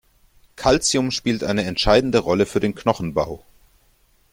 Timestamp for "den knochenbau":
2.59-3.45